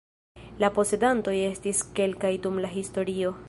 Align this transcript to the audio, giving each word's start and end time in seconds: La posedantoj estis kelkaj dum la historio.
La 0.63 0.69
posedantoj 0.77 1.35
estis 1.49 1.85
kelkaj 2.01 2.33
dum 2.47 2.59
la 2.65 2.75
historio. 2.79 3.37